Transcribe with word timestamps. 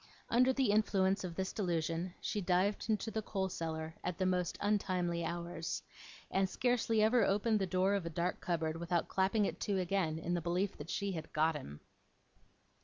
Under 0.31 0.51
the 0.51 0.71
influence 0.71 1.23
of 1.23 1.35
this 1.35 1.53
delusion, 1.53 2.15
she 2.19 2.41
dived 2.41 2.89
into 2.89 3.11
the 3.11 3.21
coal 3.21 3.49
cellar 3.49 3.93
at 4.03 4.17
the 4.17 4.25
most 4.25 4.57
untimely 4.59 5.23
hours, 5.23 5.83
and 6.31 6.49
scarcely 6.49 7.03
ever 7.03 7.23
opened 7.23 7.59
the 7.59 7.67
door 7.67 7.93
of 7.93 8.03
a 8.07 8.09
dark 8.09 8.39
cupboard 8.41 8.77
without 8.77 9.07
clapping 9.09 9.45
it 9.45 9.59
to 9.59 9.77
again, 9.77 10.17
in 10.17 10.33
the 10.33 10.41
belief 10.41 10.75
that 10.77 10.89
she 10.89 11.11
had 11.11 11.31
got 11.33 11.55
him. 11.55 11.81